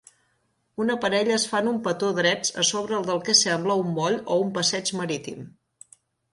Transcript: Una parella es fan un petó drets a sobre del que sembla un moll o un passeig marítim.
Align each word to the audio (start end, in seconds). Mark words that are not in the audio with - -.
Una 0.85 0.95
parella 1.03 1.35
es 1.35 1.45
fan 1.51 1.69
un 1.73 1.77
petó 1.89 2.09
drets 2.21 2.55
a 2.63 2.67
sobre 2.71 3.03
del 3.11 3.23
que 3.29 3.37
sembla 3.43 3.79
un 3.85 3.95
moll 4.01 4.19
o 4.37 4.41
un 4.49 4.53
passeig 4.59 4.95
marítim. 5.05 5.49